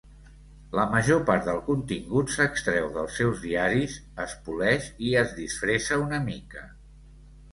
[0.77, 6.21] La major part del contingut s'extreu dels seus diaris, es poleix i es disfressa una
[6.31, 6.65] mica.